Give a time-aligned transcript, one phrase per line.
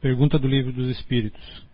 [0.00, 1.66] Pergunta do Livro dos Espíritos: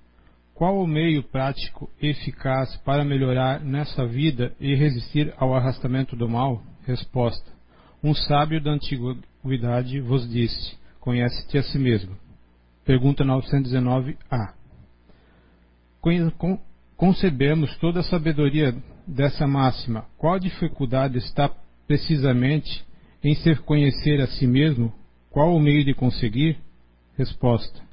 [0.55, 6.63] Qual o meio prático eficaz para melhorar nessa vida e resistir ao arrastamento do mal?
[6.87, 7.53] Resposta:
[8.03, 12.17] Um sábio da antiguidade vos disse: Conhece-te a si mesmo.
[12.83, 14.55] Pergunta 919a.
[16.97, 18.75] Concebemos toda a sabedoria
[19.07, 20.07] dessa máxima.
[20.17, 21.51] Qual dificuldade está
[21.87, 22.83] precisamente
[23.23, 24.91] em se conhecer a si mesmo?
[25.29, 26.57] Qual o meio de conseguir?
[27.19, 27.85] Resposta: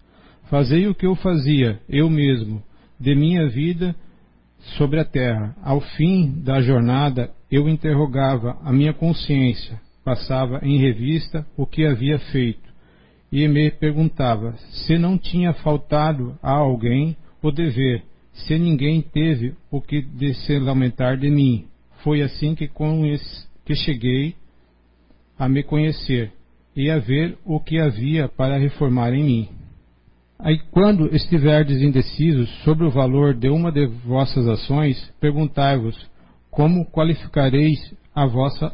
[0.51, 2.61] Fazei o que eu fazia, eu mesmo,
[2.99, 3.95] de minha vida
[4.77, 5.55] sobre a terra.
[5.63, 12.19] Ao fim da jornada, eu interrogava a minha consciência, passava em revista o que havia
[12.19, 12.69] feito
[13.31, 14.53] e me perguntava
[14.85, 20.59] se não tinha faltado a alguém o dever, se ninguém teve o que de se
[20.59, 21.65] lamentar de mim.
[22.03, 22.69] Foi assim que,
[23.65, 24.35] que cheguei
[25.39, 26.29] a me conhecer
[26.75, 29.60] e a ver o que havia para reformar em mim.
[30.43, 35.95] Aí, quando estiverdes indecisos sobre o valor de uma de vossas ações, perguntai-vos
[36.49, 38.73] como qualificareis a vossa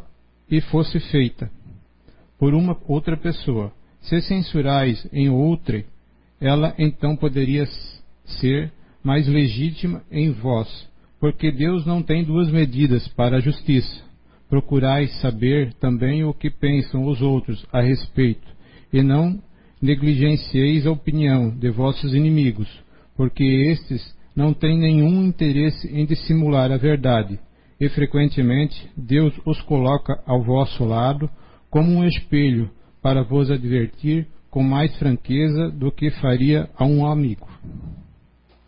[0.49, 1.51] e fosse feita
[2.39, 3.73] por uma outra pessoa.
[3.99, 5.83] Se censurais em outra,
[6.39, 7.65] ela então poderia
[8.39, 8.71] ser
[9.03, 10.87] mais legítima em vós,
[11.19, 14.03] porque Deus não tem duas medidas para a justiça.
[14.49, 18.47] Procurais saber também o que pensam os outros a respeito,
[18.93, 19.41] e não
[19.81, 22.67] negligencieis a opinião de vossos inimigos,
[23.15, 27.39] porque estes não têm nenhum interesse em dissimular a verdade,
[27.79, 31.29] e frequentemente Deus os coloca ao vosso lado
[31.69, 32.69] como um espelho
[33.01, 37.47] para vos advertir com mais franqueza do que faria a um amigo.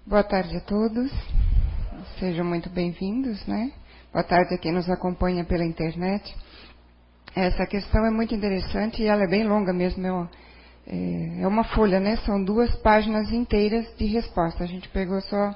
[0.05, 1.11] Boa tarde a todos.
[2.19, 3.71] Sejam muito bem-vindos, né?
[4.11, 6.35] Boa tarde a quem nos acompanha pela internet.
[7.35, 10.05] Essa questão é muito interessante e ela é bem longa mesmo.
[10.05, 10.27] Eu
[10.89, 12.17] é, é uma folha, né?
[12.25, 14.63] São duas páginas inteiras de resposta.
[14.63, 15.55] A gente pegou só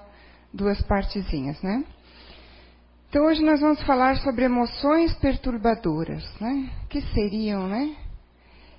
[0.53, 1.83] duas partezinhas, né?
[3.09, 6.69] Então hoje nós vamos falar sobre emoções perturbadoras, né?
[6.87, 7.95] Que seriam, né?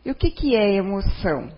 [0.05, 1.51] E o que, que é emoção?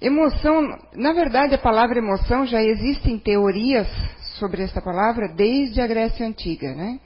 [0.00, 0.60] Emoção,
[0.94, 3.86] na verdade a palavra emoção já existem teorias
[4.38, 6.98] sobre essa palavra desde a Grécia Antiga, né?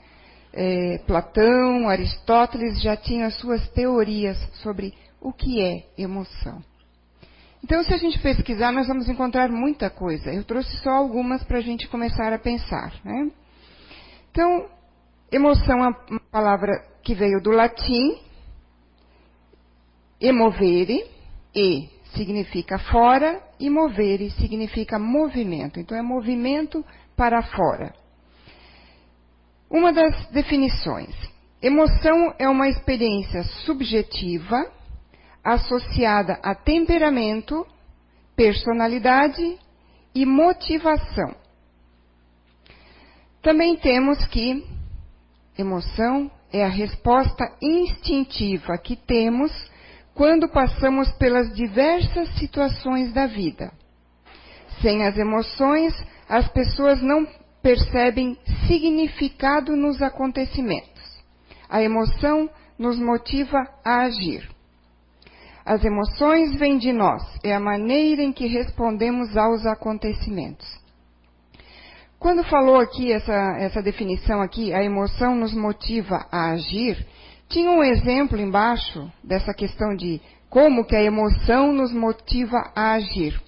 [0.51, 6.63] É, Platão, Aristóteles já tinham as suas teorias sobre o que é emoção.
[7.63, 10.31] Então, se a gente pesquisar, nós vamos encontrar muita coisa.
[10.31, 12.93] Eu trouxe só algumas para a gente começar a pensar.
[13.03, 13.31] Né?
[14.31, 14.67] Então,
[15.31, 16.71] emoção é uma palavra
[17.03, 18.17] que veio do latim,
[20.21, 21.05] emovere,
[21.53, 25.79] e significa fora, e movere significa movimento.
[25.79, 26.83] Então, é movimento
[27.15, 27.93] para fora.
[29.69, 31.13] Uma das definições:
[31.61, 34.78] emoção é uma experiência subjetiva
[35.43, 37.65] associada a temperamento,
[38.35, 39.57] personalidade
[40.13, 41.35] e motivação.
[43.41, 44.65] Também temos que
[45.57, 49.51] emoção é a resposta instintiva que temos
[50.13, 53.71] quando passamos pelas diversas situações da vida.
[54.81, 55.93] Sem as emoções,
[56.27, 57.27] as pessoas não
[57.61, 61.23] percebem significado nos acontecimentos.
[61.69, 64.49] A emoção nos motiva a agir.
[65.69, 70.67] As emoções vêm de nós, é a maneira em que respondemos aos acontecimentos.
[72.17, 77.05] Quando falou aqui essa, essa definição aqui, a emoção nos motiva a agir,
[77.47, 80.19] tinha um exemplo embaixo dessa questão de
[80.49, 83.39] como que a emoção nos motiva a agir.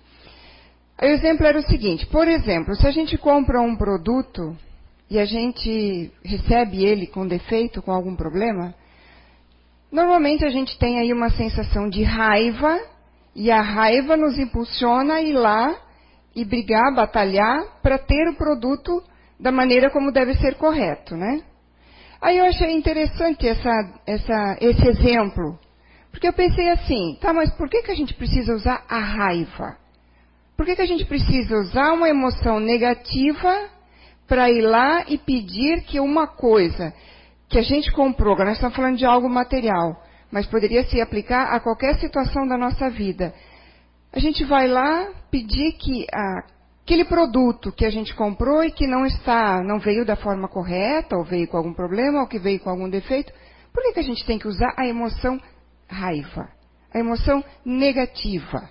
[1.02, 4.56] O exemplo era o seguinte, por exemplo, se a gente compra um produto
[5.09, 8.76] e a gente recebe ele com defeito, com algum problema,
[9.91, 12.79] Normalmente a gente tem aí uma sensação de raiva,
[13.35, 15.75] e a raiva nos impulsiona a ir lá
[16.35, 19.03] e brigar, batalhar para ter o produto
[19.40, 21.41] da maneira como deve ser correto, né?
[22.22, 23.72] Aí eu achei interessante essa,
[24.06, 25.57] essa, esse exemplo,
[26.12, 29.78] porque eu pensei assim, tá, mas por que, que a gente precisa usar a raiva?
[30.56, 33.70] Por que, que a gente precisa usar uma emoção negativa
[34.28, 36.94] para ir lá e pedir que uma coisa
[37.52, 40.02] que a gente comprou, nós estamos falando de algo material,
[40.32, 43.34] mas poderia se aplicar a qualquer situação da nossa vida.
[44.14, 46.46] A gente vai lá pedir que ah,
[46.82, 51.18] aquele produto que a gente comprou e que não está, não veio da forma correta,
[51.18, 53.34] ou veio com algum problema, ou que veio com algum defeito,
[53.74, 55.38] por que, que a gente tem que usar a emoção
[55.90, 56.47] raiva?
[56.94, 58.70] A emoção negativa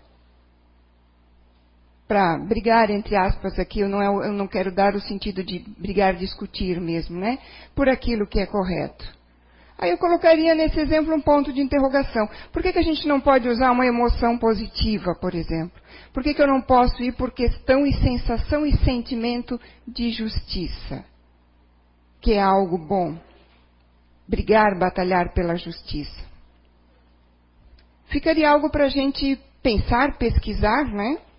[2.10, 5.60] para brigar, entre aspas, aqui, eu não, é, eu não quero dar o sentido de
[5.78, 7.38] brigar, discutir mesmo, né?
[7.72, 9.16] Por aquilo que é correto.
[9.78, 12.28] Aí eu colocaria nesse exemplo um ponto de interrogação.
[12.52, 15.80] Por que, que a gente não pode usar uma emoção positiva, por exemplo?
[16.12, 21.04] Por que, que eu não posso ir por questão e sensação e sentimento de justiça?
[22.20, 23.16] Que é algo bom.
[24.26, 26.24] Brigar, batalhar pela justiça.
[28.06, 31.29] Ficaria algo para a gente pensar, pesquisar, né?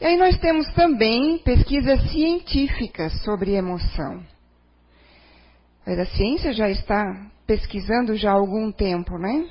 [0.00, 4.22] E aí nós temos também pesquisas científicas sobre emoção.
[5.84, 9.48] A ciência já está pesquisando já há algum tempo, né?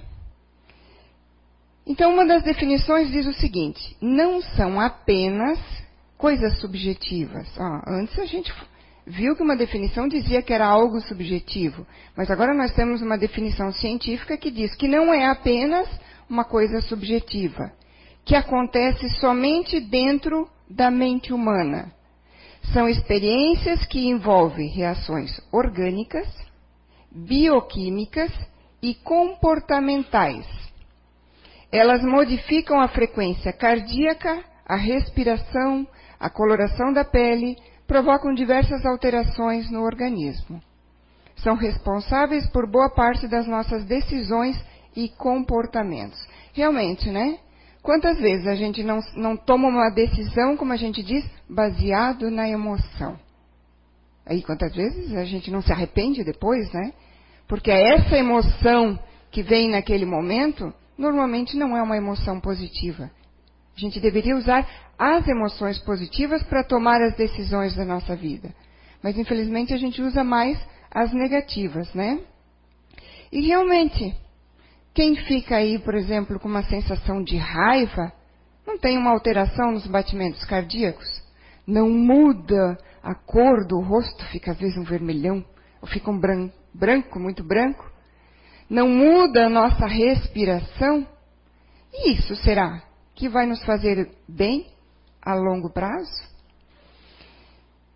[1.86, 5.60] Então, uma das definições diz o seguinte: não são apenas
[6.18, 7.48] coisas subjetivas.
[7.58, 8.54] Ah, antes a gente
[9.06, 13.72] viu que uma definição dizia que era algo subjetivo, mas agora nós temos uma definição
[13.72, 15.88] científica que diz que não é apenas
[16.30, 17.72] uma coisa subjetiva,
[18.28, 21.94] que acontece somente dentro da mente humana.
[22.74, 26.28] São experiências que envolvem reações orgânicas,
[27.10, 28.30] bioquímicas
[28.82, 30.46] e comportamentais.
[31.72, 35.88] Elas modificam a frequência cardíaca, a respiração,
[36.20, 37.56] a coloração da pele,
[37.88, 40.62] provocam diversas alterações no organismo.
[41.38, 44.62] São responsáveis por boa parte das nossas decisões
[44.94, 46.20] e comportamentos.
[46.52, 47.40] Realmente, né?
[47.88, 52.46] Quantas vezes a gente não, não toma uma decisão, como a gente diz, baseado na
[52.46, 53.18] emoção?
[54.26, 56.92] Aí quantas vezes a gente não se arrepende depois, né?
[57.48, 59.00] Porque essa emoção
[59.32, 63.10] que vem naquele momento, normalmente não é uma emoção positiva.
[63.74, 64.68] A gente deveria usar
[65.00, 68.54] as emoções positivas para tomar as decisões da nossa vida.
[69.02, 70.60] Mas infelizmente a gente usa mais
[70.92, 72.20] as negativas, né?
[73.32, 74.14] E realmente,
[74.98, 78.12] quem fica aí, por exemplo, com uma sensação de raiva,
[78.66, 81.06] não tem uma alteração nos batimentos cardíacos?
[81.68, 85.46] Não muda a cor do rosto, fica às vezes um vermelhão,
[85.80, 87.88] ou fica um branco, branco muito branco?
[88.68, 91.08] Não muda a nossa respiração?
[91.94, 92.82] E isso será
[93.14, 94.66] que vai nos fazer bem
[95.22, 96.24] a longo prazo?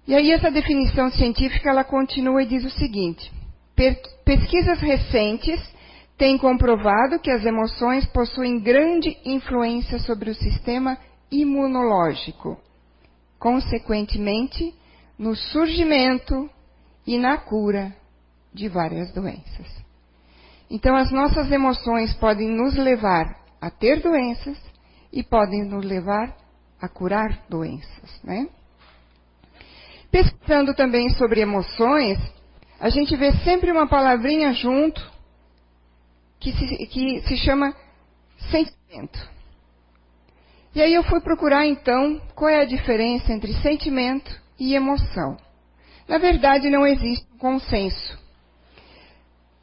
[0.06, 3.34] E aí essa definição científica ela continua e diz o seguinte:
[4.24, 5.71] pesquisas recentes
[6.22, 10.96] tem comprovado que as emoções possuem grande influência sobre o sistema
[11.32, 12.60] imunológico,
[13.40, 14.72] consequentemente,
[15.18, 16.48] no surgimento
[17.08, 17.92] e na cura
[18.54, 19.66] de várias doenças.
[20.70, 23.26] Então, as nossas emoções podem nos levar
[23.60, 24.60] a ter doenças
[25.12, 26.38] e podem nos levar
[26.80, 28.48] a curar doenças, né?
[30.12, 32.20] Pesquisando também sobre emoções,
[32.80, 35.20] a gente vê sempre uma palavrinha junto
[36.42, 37.74] que se, que se chama
[38.50, 39.30] sentimento.
[40.74, 45.38] E aí eu fui procurar então qual é a diferença entre sentimento e emoção.
[46.08, 48.20] Na verdade, não existe um consenso.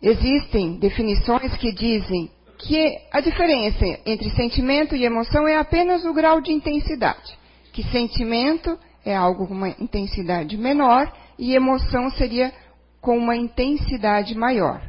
[0.01, 6.41] Existem definições que dizem que a diferença entre sentimento e emoção é apenas o grau
[6.41, 7.37] de intensidade.
[7.73, 12.53] Que sentimento é algo com uma intensidade menor e emoção seria
[13.01, 14.81] com uma intensidade maior.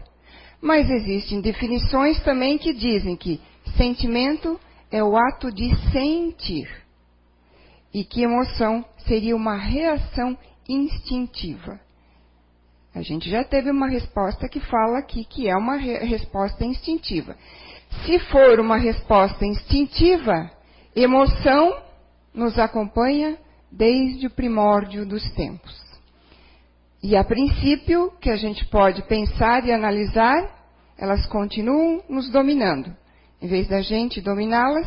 [0.61, 3.39] Mas existem definições também que dizem que
[3.77, 4.59] sentimento
[4.91, 6.67] é o ato de sentir
[7.93, 11.79] e que emoção seria uma reação instintiva.
[12.93, 17.35] A gente já teve uma resposta que fala aqui que é uma re resposta instintiva.
[18.05, 20.51] Se for uma resposta instintiva,
[20.95, 21.81] emoção
[22.33, 23.37] nos acompanha
[23.71, 25.89] desde o primórdio dos tempos.
[27.01, 30.58] E a princípio, que a gente pode pensar e analisar,
[30.99, 32.93] elas continuam nos dominando.
[33.41, 34.85] Em vez da gente dominá-las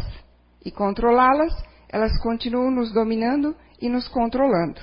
[0.62, 1.52] e controlá-las,
[1.88, 4.78] elas continuam nos dominando e nos controlando.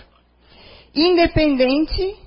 [0.94, 2.18] Independente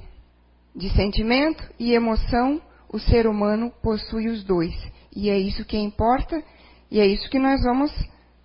[0.74, 4.72] de sentimento e emoção, o ser humano possui os dois.
[5.14, 6.40] E é isso que importa,
[6.88, 7.92] e é isso que nós vamos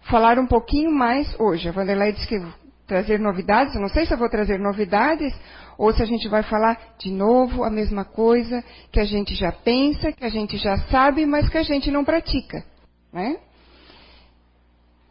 [0.09, 1.69] falar um pouquinho mais hoje.
[1.69, 2.41] A Vanderlei disse que
[2.87, 3.75] trazer novidades.
[3.75, 5.33] Eu não sei se eu vou trazer novidades
[5.77, 9.51] ou se a gente vai falar de novo a mesma coisa que a gente já
[9.51, 12.65] pensa, que a gente já sabe, mas que a gente não pratica.
[13.13, 13.37] Né?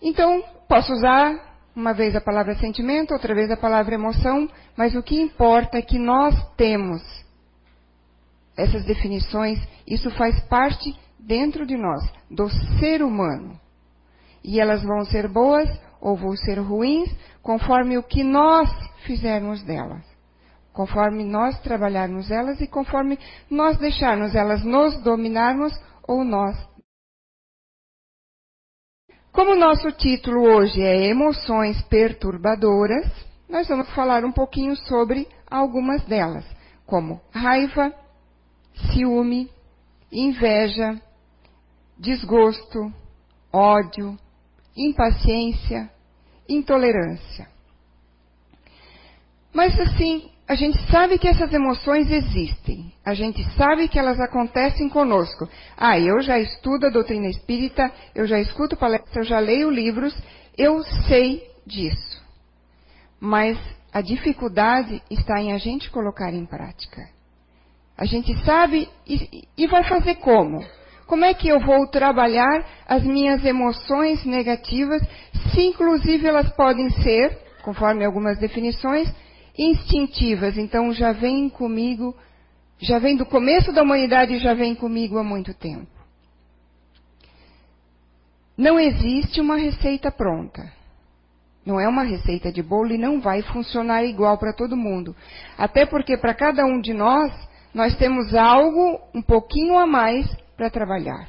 [0.02, 5.02] Então, posso usar uma vez a palavra sentimento, outra vez a palavra emoção, mas o
[5.02, 7.02] que importa é que nós temos
[8.56, 12.48] essas definições, isso faz parte dentro de nós, do
[12.80, 13.60] ser humano.
[14.42, 15.68] E elas vão ser boas
[16.00, 18.70] ou vão ser ruins conforme o que nós
[19.04, 20.15] fizermos delas.
[20.76, 23.18] Conforme nós trabalharmos elas e conforme
[23.48, 25.72] nós deixarmos elas nos dominarmos
[26.06, 26.54] ou nós.
[29.32, 33.10] Como o nosso título hoje é Emoções Perturbadoras,
[33.48, 36.44] nós vamos falar um pouquinho sobre algumas delas,
[36.84, 37.90] como raiva,
[38.92, 39.50] ciúme,
[40.12, 41.00] inveja,
[41.96, 42.92] desgosto,
[43.50, 44.14] ódio,
[44.76, 45.90] impaciência,
[46.46, 47.48] intolerância.
[49.54, 52.92] Mas assim, a gente sabe que essas emoções existem.
[53.04, 55.48] A gente sabe que elas acontecem conosco.
[55.76, 60.16] Ah, eu já estudo a doutrina espírita, eu já escuto palestras, eu já leio livros,
[60.56, 62.22] eu sei disso.
[63.18, 63.58] Mas
[63.92, 67.08] a dificuldade está em a gente colocar em prática.
[67.98, 70.64] A gente sabe e, e vai fazer como?
[71.06, 75.02] Como é que eu vou trabalhar as minhas emoções negativas,
[75.50, 79.12] se inclusive elas podem ser, conforme algumas definições,
[79.56, 80.56] instintivas.
[80.56, 82.14] Então já vem comigo,
[82.78, 85.86] já vem do começo da humanidade e já vem comigo há muito tempo.
[88.56, 90.72] Não existe uma receita pronta.
[91.64, 95.14] Não é uma receita de bolo e não vai funcionar igual para todo mundo.
[95.58, 97.32] Até porque para cada um de nós,
[97.74, 101.28] nós temos algo um pouquinho a mais para trabalhar.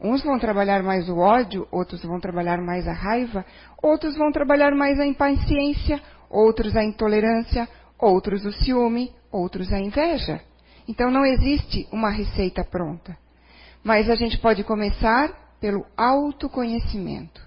[0.00, 3.44] Uns vão trabalhar mais o ódio, outros vão trabalhar mais a raiva,
[3.82, 7.68] outros vão trabalhar mais a impaciência, outros a intolerância,
[7.98, 10.40] outros o ciúme, outros a inveja.
[10.86, 13.16] Então não existe uma receita pronta.
[13.82, 17.40] Mas a gente pode começar pelo autoconhecimento.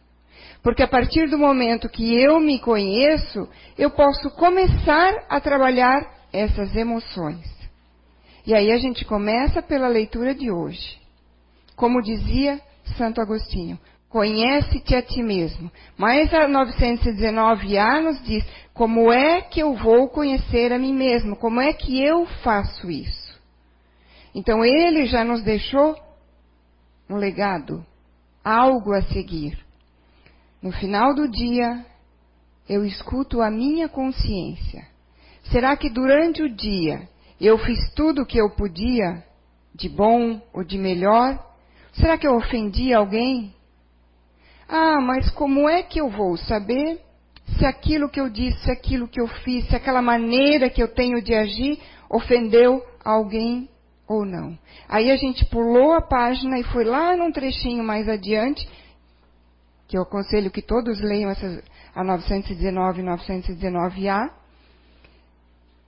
[0.61, 6.75] Porque a partir do momento que eu me conheço, eu posso começar a trabalhar essas
[6.75, 7.51] emoções.
[8.45, 10.97] E aí a gente começa pela leitura de hoje.
[11.75, 12.61] Como dizia
[12.97, 13.79] Santo Agostinho,
[14.13, 15.71] conhece-te a ti mesmo.
[15.97, 21.35] Mas a 919A nos diz, como é que eu vou conhecer a mim mesmo?
[21.35, 23.41] Como é que eu faço isso?
[24.35, 25.97] Então ele já nos deixou
[27.09, 27.83] um legado,
[28.43, 29.57] algo a seguir.
[30.61, 31.83] No final do dia,
[32.69, 34.85] eu escuto a minha consciência.
[35.45, 37.09] Será que durante o dia
[37.41, 39.23] eu fiz tudo o que eu podia,
[39.73, 41.43] de bom ou de melhor?
[41.93, 43.52] Será que eu ofendi alguém?
[44.67, 46.99] Ah, mas como é que eu vou saber
[47.57, 50.87] se aquilo que eu disse, se aquilo que eu fiz, se aquela maneira que eu
[50.87, 51.79] tenho de agir
[52.09, 53.69] ofendeu alguém
[54.07, 54.57] ou não?
[54.87, 58.67] Aí a gente pulou a página e foi lá num trechinho mais adiante,
[59.87, 64.31] que eu aconselho que todos leiam essas, a 919 e 919A.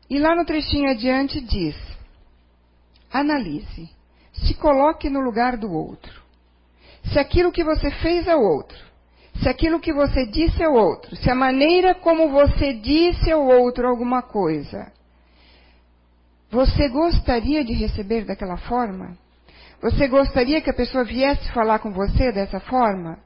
[0.10, 1.76] E lá no trechinho adiante diz:
[3.12, 3.90] analise,
[4.34, 6.25] se coloque no lugar do outro.
[7.12, 8.78] Se aquilo que você fez ao outro,
[9.42, 13.88] se aquilo que você disse ao outro, se a maneira como você disse ao outro
[13.88, 14.92] alguma coisa,
[16.50, 19.18] você gostaria de receber daquela forma?
[19.82, 23.20] Você gostaria que a pessoa viesse falar com você dessa forma?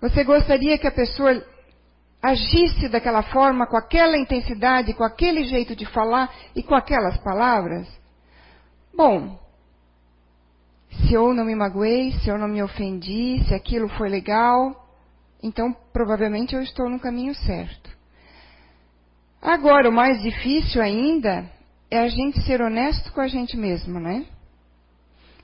[0.00, 1.44] Você gostaria que a pessoa
[2.22, 7.88] agisse daquela forma, com aquela intensidade, com aquele jeito de falar e com aquelas palavras?
[8.94, 9.38] Bom,
[10.90, 14.88] se eu não me magoei, se eu não me ofendi, se aquilo foi legal,
[15.42, 17.90] então provavelmente eu estou no caminho certo.
[19.40, 21.50] Agora, o mais difícil ainda
[21.90, 24.26] é a gente ser honesto com a gente mesmo, né?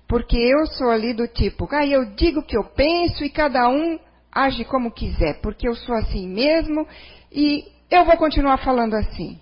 [0.06, 3.68] Porque eu sou ali do tipo, ah, eu digo o que eu penso e cada
[3.68, 3.98] um
[4.30, 6.86] age como quiser, porque eu sou assim mesmo
[7.32, 9.40] e eu vou continuar falando assim.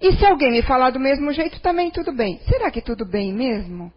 [0.00, 2.40] E se alguém me falar do mesmo jeito, também tudo bem.
[2.48, 3.92] Será que tudo bem mesmo?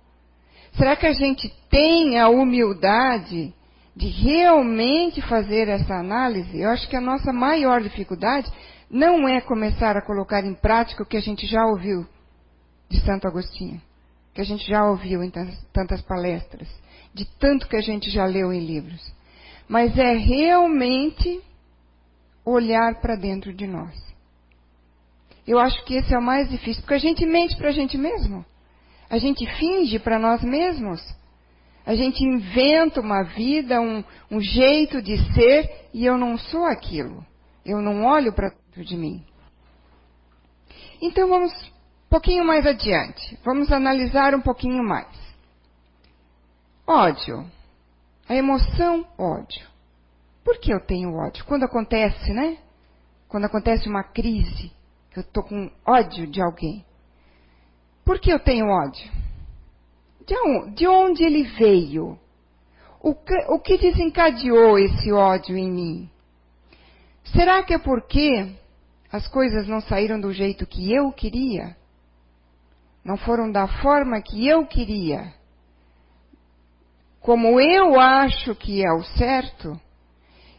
[0.75, 3.53] Será que a gente tem a humildade
[3.95, 6.59] de realmente fazer essa análise?
[6.59, 8.51] Eu acho que a nossa maior dificuldade
[8.89, 12.05] não é começar a colocar em prática o que a gente já ouviu
[12.89, 13.81] de Santo Agostinho,
[14.33, 15.31] que a gente já ouviu em
[15.71, 16.67] tantas palestras,
[17.13, 19.13] de tanto que a gente já leu em livros.
[19.67, 21.41] Mas é realmente
[22.45, 23.93] olhar para dentro de nós.
[25.45, 27.97] Eu acho que esse é o mais difícil, porque a gente mente para a gente
[27.97, 28.45] mesmo.
[29.13, 30.99] A gente finge para nós mesmos.
[31.85, 37.23] A gente inventa uma vida, um, um jeito de ser, e eu não sou aquilo.
[37.63, 39.23] Eu não olho para dentro de mim.
[40.99, 43.37] Então vamos um pouquinho mais adiante.
[43.45, 45.15] Vamos analisar um pouquinho mais.
[46.87, 47.45] Ódio.
[48.27, 49.67] A emoção ódio.
[50.43, 51.45] Por que eu tenho ódio?
[51.45, 52.57] Quando acontece, né?
[53.27, 54.71] Quando acontece uma crise,
[55.15, 56.83] eu estou com ódio de alguém.
[58.05, 59.11] Por que eu tenho ódio?
[60.25, 62.17] De onde, de onde ele veio?
[63.01, 66.09] O que, o que desencadeou esse ódio em mim?
[67.25, 68.49] Será que é porque
[69.11, 71.75] as coisas não saíram do jeito que eu queria?
[73.03, 75.33] Não foram da forma que eu queria?
[77.19, 79.79] Como eu acho que é o certo?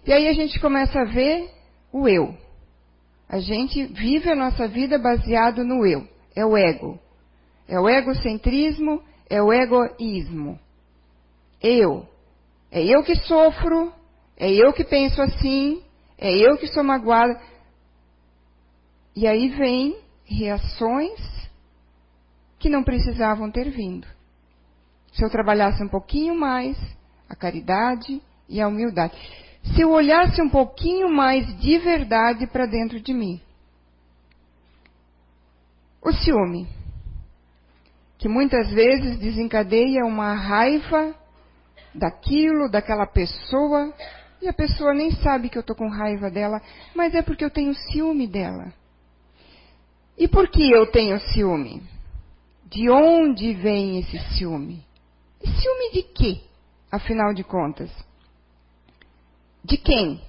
[0.07, 1.51] E aí a gente começa a ver
[1.93, 2.37] o eu.
[3.29, 6.07] A gente vive a nossa vida baseado no eu.
[6.37, 6.99] É o ego.
[7.69, 10.59] É o egocentrismo, é o egoísmo.
[11.63, 12.07] Eu.
[12.71, 13.93] É eu que sofro,
[14.37, 15.83] é eu que penso assim,
[16.19, 17.41] é eu que sou magoada.
[19.17, 21.21] E aí vem reações
[22.59, 24.07] que não precisavam ter vindo.
[25.13, 26.77] Se eu trabalhasse um pouquinho mais
[27.29, 29.15] a caridade e a humildade.
[29.75, 33.41] Se eu olhasse um pouquinho mais de verdade para dentro de mim.
[36.03, 36.69] O ciúme,
[38.19, 41.15] que muitas vezes desencadeia uma raiva
[41.95, 43.93] daquilo, daquela pessoa,
[44.41, 46.61] e a pessoa nem sabe que eu estou com raiva dela,
[46.95, 48.73] mas é porque eu tenho ciúme dela.
[50.19, 51.83] E por que eu tenho ciúme?
[52.67, 54.85] De onde vem esse ciúme?
[55.43, 56.41] E ciúme de quê,
[56.91, 57.91] afinal de contas?
[59.65, 60.21] De quem?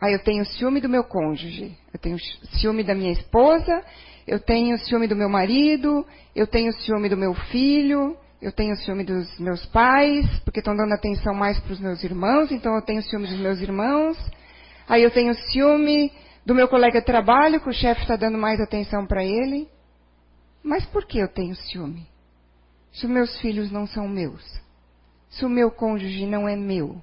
[0.00, 2.18] Ah, eu tenho ciúme do meu cônjuge, eu tenho
[2.58, 3.84] ciúme da minha esposa,
[4.26, 9.04] eu tenho ciúme do meu marido, eu tenho ciúme do meu filho, eu tenho ciúme
[9.04, 13.02] dos meus pais, porque estão dando atenção mais para os meus irmãos, então eu tenho
[13.02, 14.16] ciúme dos meus irmãos.
[14.88, 16.12] Aí eu tenho ciúme
[16.44, 19.68] do meu colega de trabalho, que o chefe está dando mais atenção para ele.
[20.62, 22.06] Mas por que eu tenho ciúme?
[22.92, 24.42] Se os meus filhos não são meus,
[25.28, 27.00] se o meu cônjuge não é meu,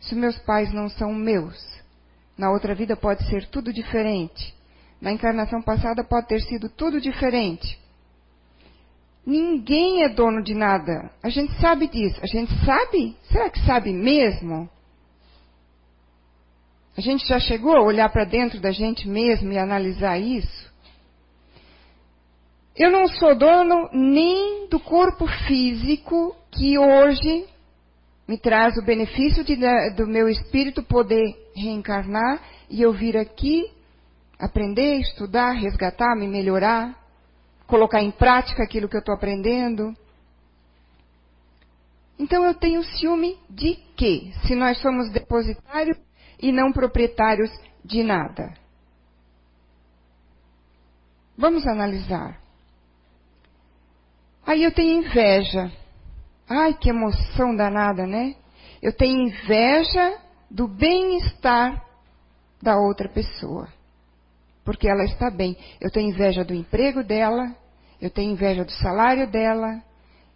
[0.00, 1.56] se meus pais não são meus,
[2.36, 4.55] na outra vida pode ser tudo diferente.
[5.00, 7.78] Na encarnação passada pode ter sido tudo diferente.
[9.26, 11.10] Ninguém é dono de nada.
[11.22, 12.18] A gente sabe disso.
[12.22, 13.16] A gente sabe?
[13.24, 14.70] Será que sabe mesmo?
[16.96, 20.72] A gente já chegou a olhar para dentro da gente mesmo e analisar isso?
[22.74, 27.46] Eu não sou dono nem do corpo físico que hoje
[28.28, 29.56] me traz o benefício de,
[29.96, 31.24] do meu espírito poder
[31.54, 33.75] reencarnar e eu vir aqui
[34.38, 37.06] aprender, estudar, resgatar, me melhorar
[37.66, 39.94] colocar em prática aquilo que eu estou aprendendo.
[42.18, 44.32] Então eu tenho ciúme de quê?
[44.46, 45.98] Se nós somos depositários
[46.40, 47.50] e não proprietários
[47.84, 48.54] de nada.
[51.36, 52.40] Vamos analisar.
[54.46, 55.70] Aí eu tenho inveja.
[56.48, 58.36] Ai, que emoção danada, né?
[58.80, 60.18] Eu tenho inveja
[60.50, 61.84] do bem-estar
[62.62, 63.68] da outra pessoa
[64.66, 65.56] porque ela está bem.
[65.80, 67.54] Eu tenho inveja do emprego dela,
[68.02, 69.80] eu tenho inveja do salário dela,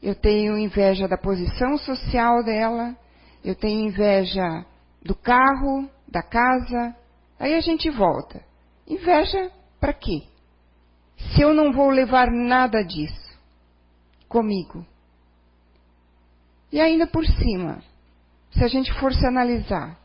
[0.00, 2.96] eu tenho inveja da posição social dela,
[3.44, 4.64] eu tenho inveja
[5.02, 6.94] do carro, da casa.
[7.40, 8.40] Aí a gente volta.
[8.86, 10.22] Inveja para quê?
[11.34, 13.36] Se eu não vou levar nada disso
[14.28, 14.86] comigo.
[16.72, 17.82] E ainda por cima,
[18.52, 19.98] se a gente for se analisar,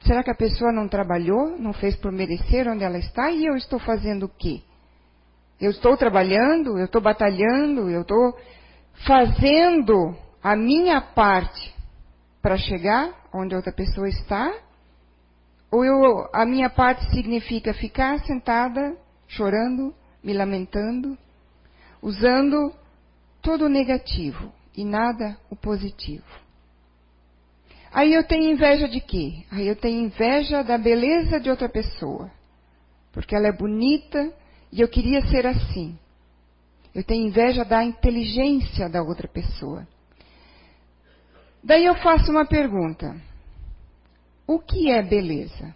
[0.00, 3.30] Será que a pessoa não trabalhou, não fez por merecer onde ela está?
[3.30, 4.62] E eu estou fazendo o quê?
[5.60, 8.38] Eu estou trabalhando, eu estou batalhando, eu estou
[9.06, 11.74] fazendo a minha parte
[12.40, 14.52] para chegar onde outra pessoa está?
[15.70, 21.18] Ou eu, a minha parte significa ficar sentada, chorando, me lamentando,
[22.00, 22.72] usando
[23.42, 26.24] todo o negativo e nada o positivo?
[27.92, 29.44] Aí eu tenho inveja de quê?
[29.50, 32.30] Aí eu tenho inveja da beleza de outra pessoa.
[33.12, 34.32] Porque ela é bonita
[34.72, 35.98] e eu queria ser assim.
[36.94, 39.86] Eu tenho inveja da inteligência da outra pessoa.
[41.62, 43.16] Daí eu faço uma pergunta:
[44.46, 45.74] O que é beleza?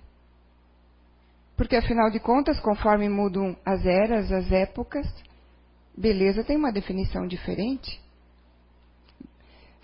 [1.56, 5.06] Porque afinal de contas, conforme mudam as eras, as épocas,
[5.96, 8.00] beleza tem uma definição diferente.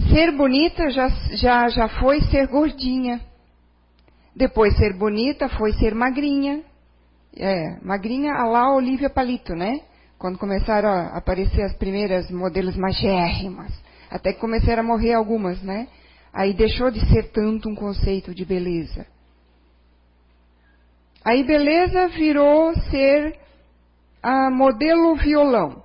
[0.07, 3.21] Ser bonita já, já, já foi ser gordinha.
[4.35, 6.63] Depois ser bonita foi ser magrinha.
[7.37, 9.81] É, magrinha a lá Olivia Palito, né?
[10.19, 13.73] Quando começaram a aparecer as primeiras modelos magérrimas.
[14.11, 15.89] Até que começaram a morrer algumas, né?
[16.33, 19.07] Aí deixou de ser tanto um conceito de beleza.
[21.25, 23.39] Aí beleza virou ser
[24.23, 25.83] a modelo violão.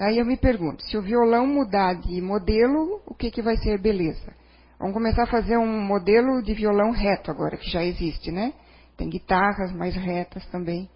[0.00, 3.78] Aí eu me pergunto, se o violão mudar de modelo, o que, que vai ser
[3.78, 4.32] beleza?
[4.78, 8.54] Vamos começar a fazer um modelo de violão reto agora, que já existe, né?
[8.96, 10.88] Tem guitarras mais retas também.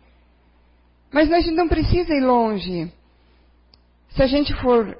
[1.12, 2.90] Mas a gente não precisa ir longe.
[4.08, 4.98] Se a gente for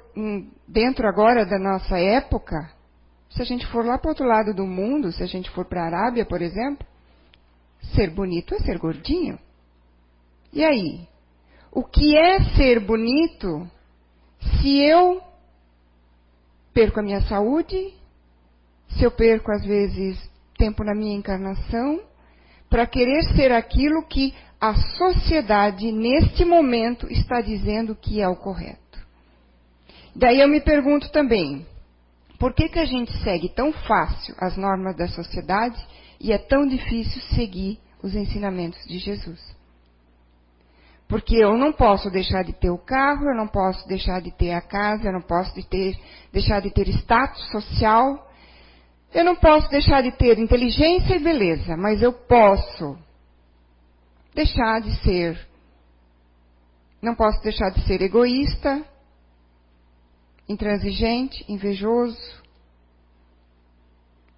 [0.67, 2.71] dentro agora da nossa época,
[3.31, 5.65] se a gente for lá para o outro lado do mundo, se a gente for
[5.65, 6.85] para a Arábia, por exemplo,
[7.95, 9.39] ser bonito é ser gordinho.
[10.53, 11.07] E aí?
[11.71, 13.67] O que é ser bonito
[14.61, 15.21] se eu
[16.73, 17.93] perco a minha saúde,
[18.89, 20.17] se eu perco às vezes
[20.57, 22.01] tempo na minha encarnação,
[22.69, 28.79] para querer ser aquilo que a sociedade neste momento está dizendo que é o correto.
[30.15, 31.65] Daí eu me pergunto também,
[32.37, 35.81] Por que, que a gente segue tão fácil as normas da sociedade
[36.19, 39.39] e é tão difícil seguir os ensinamentos de Jesus?
[41.07, 44.51] Porque eu não posso deixar de ter o carro, eu não posso deixar de ter
[44.53, 45.95] a casa, eu não posso de ter,
[46.33, 48.27] deixar de ter status social,
[49.13, 52.97] eu não posso deixar de ter inteligência e beleza, mas eu posso
[54.33, 55.47] deixar de ser.
[57.01, 58.83] Não posso deixar de ser egoísta,
[60.49, 62.43] intransigente, invejoso.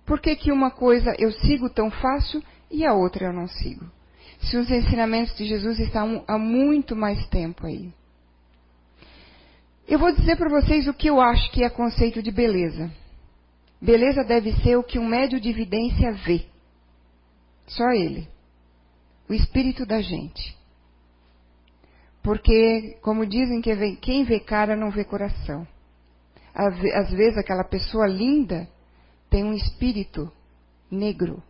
[0.05, 3.96] Por que, que uma coisa eu sigo tão fácil e a outra eu não sigo?
[4.41, 7.91] Se os ensinamentos de Jesus estão há muito mais tempo aí.
[9.87, 12.91] Eu vou dizer para vocês o que eu acho que é conceito de beleza.
[13.81, 16.45] Beleza deve ser o que um médio de evidência vê.
[17.67, 18.27] Só ele.
[19.29, 20.57] O espírito da gente.
[22.21, 25.65] Porque, como dizem que quem vê cara não vê coração.
[26.53, 28.67] Às vezes aquela pessoa linda
[29.29, 30.31] tem um espírito
[30.89, 31.41] negro.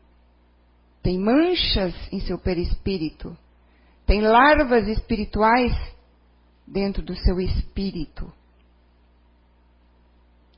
[1.08, 3.34] Tem manchas em seu perispírito.
[4.06, 5.72] Tem larvas espirituais
[6.68, 8.30] dentro do seu espírito.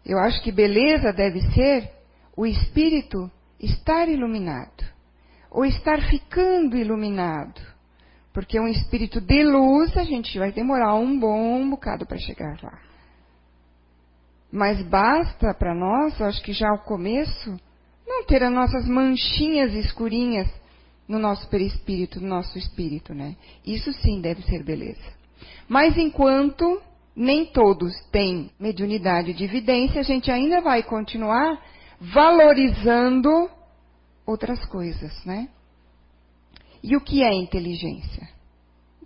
[0.04, 1.92] Eu acho que beleza deve ser
[2.36, 4.92] o espírito estar iluminado,
[5.52, 7.62] ou estar ficando iluminado.
[8.34, 12.80] Porque um espírito de luz, a gente vai demorar um bom bocado para chegar lá.
[14.52, 17.56] Mas basta para nós, acho que já ao começo,
[18.10, 20.50] não ter as nossas manchinhas escurinhas
[21.08, 23.36] no nosso perispírito, no nosso espírito, né?
[23.66, 25.14] Isso sim deve ser beleza.
[25.68, 26.82] Mas enquanto
[27.16, 31.64] nem todos têm mediunidade de evidência, a gente ainda vai continuar
[32.02, 33.50] valorizando
[34.26, 35.48] outras coisas, né?
[36.82, 38.28] E o que é inteligência?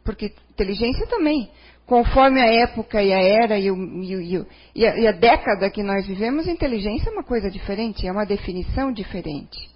[0.04, 1.50] Porque inteligência também,
[1.86, 5.84] conforme a época e a era e, o, e, e, a, e, a, década que
[5.84, 9.72] nós vivemos, inteligência é uma coisa diferente, é uma definição diferente.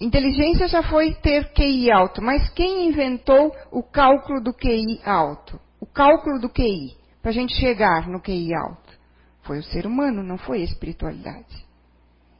[0.00, 5.60] Inteligência já foi ter QI alto, mas quem inventou o cálculo do QI alto?
[5.80, 8.96] O cálculo do QI, para a gente chegar no QI alto?
[9.42, 11.66] Foi o ser humano, não foi a espiritualidade.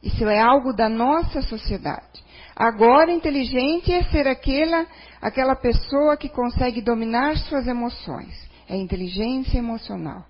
[0.01, 2.23] Isso é algo da nossa sociedade.
[2.59, 4.85] Agora, inteligente é ser aquela,
[5.21, 8.35] aquela pessoa que consegue dominar suas emoções.
[8.67, 10.25] É inteligência emocional.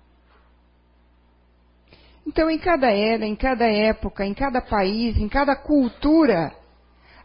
[2.24, 6.54] Então, em cada era, em cada época, em cada país, em cada cultura,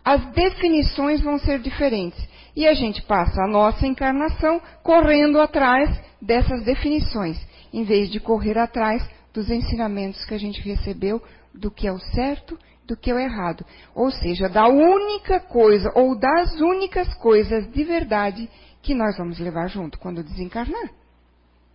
[0.04, 2.28] as definições vão ser diferentes.
[2.56, 7.38] E a gente passa a nossa encarnação correndo atrás dessas definições,
[7.72, 11.22] em vez de correr atrás dos ensinamentos que a gente recebeu
[11.54, 13.66] do que é o certo do que o errado.
[13.94, 18.50] Ou seja, da única coisa ou das únicas coisas de verdade
[18.82, 20.90] que nós vamos levar junto quando desencarnar.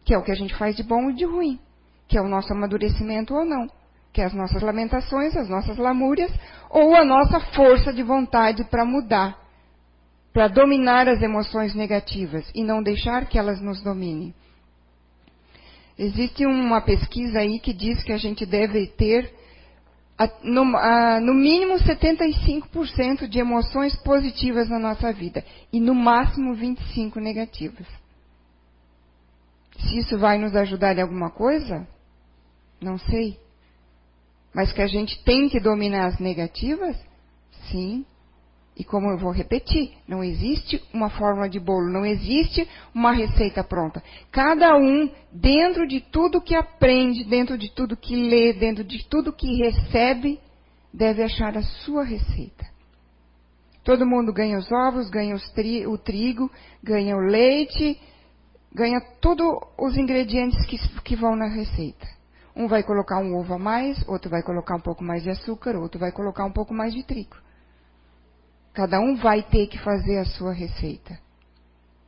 [0.05, 1.59] Que é o que a gente faz de bom e de ruim.
[2.09, 3.69] Que é o nosso amadurecimento ou não
[4.13, 6.33] que é as nossas lamentações, as nossas lamúrias,
[6.69, 9.39] ou a nossa força de vontade para mudar,
[10.33, 14.35] para dominar as emoções negativas e não deixar que elas nos dominem.
[15.99, 19.33] Existe uma pesquisa aí que diz que a gente deve ter
[20.43, 27.87] no, no mínimo 75% de emoções positivas na nossa vida e no máximo 25 negativas.
[29.79, 31.89] Se isso vai nos ajudar em alguma coisa,
[32.81, 33.39] não sei.
[34.53, 36.97] Mas que a gente tem que dominar as negativas?
[37.71, 38.05] Sim.
[38.81, 43.63] E como eu vou repetir, não existe uma fórmula de bolo, não existe uma receita
[43.63, 44.03] pronta.
[44.33, 49.35] Cada um, dentro de tudo que aprende, dentro de tudo que lê, dentro de tudo
[49.35, 50.41] que recebe,
[50.95, 52.65] deve achar a sua receita.
[53.85, 56.51] Todo mundo ganha os ovos, ganha tri, o trigo,
[56.83, 58.01] ganha o leite,
[58.73, 62.09] ganha todos os ingredientes que, que vão na receita.
[62.57, 65.77] Um vai colocar um ovo a mais, outro vai colocar um pouco mais de açúcar,
[65.77, 67.37] outro vai colocar um pouco mais de trigo.
[68.73, 71.19] Cada um vai ter que fazer a sua receita.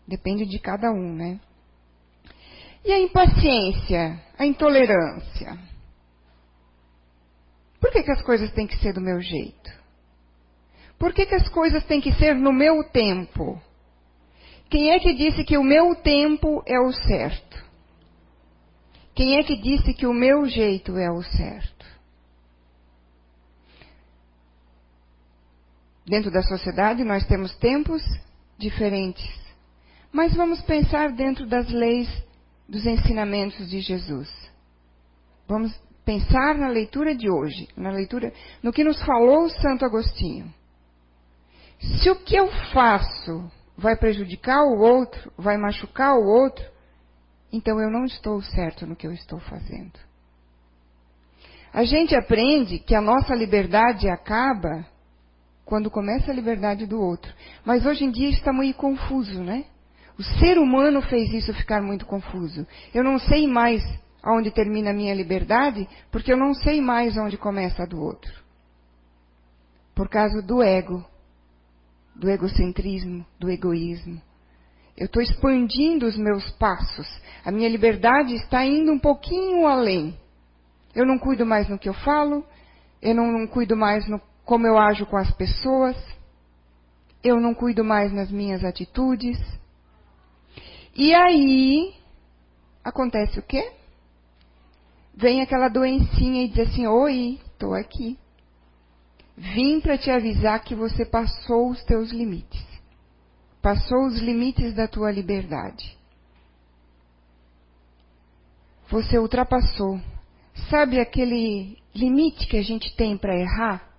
[0.06, 1.40] Depende de cada um, né?
[2.84, 5.58] E a impaciência, a intolerância.
[7.80, 9.70] Por que, que as coisas têm que ser do meu jeito?
[10.98, 13.60] Por que, que as coisas têm que ser no meu tempo?
[14.70, 17.62] Quem é que disse que o meu tempo é o certo?
[19.14, 21.81] Quem é que disse que o meu jeito é o certo?
[26.06, 28.02] Dentro da sociedade nós temos tempos
[28.58, 29.40] diferentes.
[30.12, 32.08] Mas vamos pensar dentro das leis
[32.68, 34.28] dos ensinamentos de Jesus.
[35.48, 35.72] Vamos
[36.04, 40.52] pensar na leitura de hoje, na leitura, no que nos falou Santo Agostinho.
[41.78, 46.64] Se o que eu faço vai prejudicar o outro, vai machucar o outro,
[47.52, 49.98] então eu não estou certo no que eu estou fazendo.
[51.72, 54.86] A gente aprende que a nossa liberdade acaba
[55.72, 57.32] quando começa a liberdade do outro.
[57.64, 59.64] Mas hoje em dia está muito confuso, né?
[60.18, 62.66] O ser humano fez isso ficar muito confuso.
[62.92, 63.82] Eu não sei mais
[64.22, 68.30] aonde termina a minha liberdade, porque eu não sei mais onde começa a do outro.
[69.94, 71.02] Por causa do ego,
[72.14, 74.20] do egocentrismo, do egoísmo.
[74.94, 77.08] Eu estou expandindo os meus passos.
[77.46, 80.14] A minha liberdade está indo um pouquinho além.
[80.94, 82.44] Eu não cuido mais no que eu falo,
[83.00, 84.20] eu não, não cuido mais no
[84.52, 85.96] como eu ajo com as pessoas,
[87.24, 89.38] eu não cuido mais nas minhas atitudes.
[90.94, 91.94] E aí
[92.84, 93.72] acontece o quê?
[95.14, 98.18] Vem aquela doencinha e diz assim: Oi, estou aqui.
[99.38, 102.62] Vim para te avisar que você passou os teus limites.
[103.62, 105.96] Passou os limites da tua liberdade.
[108.90, 109.98] Você ultrapassou.
[110.68, 113.91] Sabe aquele limite que a gente tem para errar?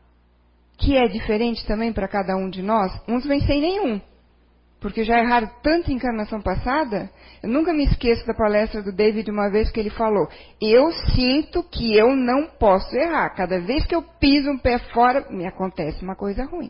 [0.83, 2.91] Que é diferente também para cada um de nós?
[3.07, 4.01] Uns vêm sem nenhum.
[4.81, 7.09] Porque já erraram tanto em encarnação passada.
[7.41, 10.27] Eu nunca me esqueço da palestra do David uma vez que ele falou:
[10.61, 13.29] Eu sinto que eu não posso errar.
[13.29, 16.69] Cada vez que eu piso um pé fora, me acontece uma coisa ruim.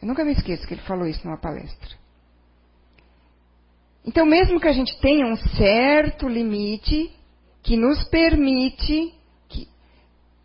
[0.00, 1.96] Eu nunca me esqueço que ele falou isso numa palestra.
[4.06, 7.10] Então, mesmo que a gente tenha um certo limite
[7.60, 9.12] que nos permite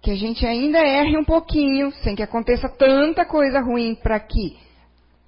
[0.02, 4.58] que, a gente ainda erre um pouquinho, sem que aconteça tanta coisa ruim para que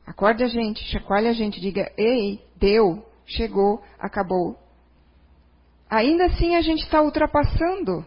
[0.06, 4.58] acorde a gente, chacoalhe a gente, diga: Ei, deu, chegou, acabou.
[5.90, 8.06] Ainda assim a gente está ultrapassando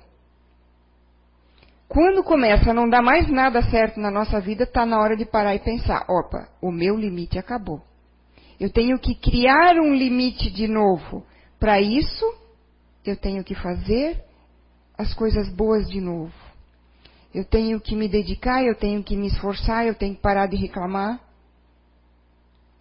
[1.94, 5.24] quando começa a não dar mais nada certo na nossa vida, está na hora de
[5.24, 7.80] parar e pensar: opa, o meu limite acabou.
[8.58, 11.24] Eu tenho que criar um limite de novo.
[11.58, 12.24] Para isso,
[13.04, 14.20] eu tenho que fazer
[14.98, 16.32] as coisas boas de novo.
[17.34, 20.56] Eu tenho que me dedicar, eu tenho que me esforçar, eu tenho que parar de
[20.56, 21.20] reclamar.